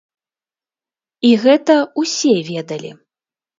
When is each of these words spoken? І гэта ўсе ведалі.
І 1.29 1.35
гэта 1.45 1.77
ўсе 2.05 2.35
ведалі. 2.51 2.91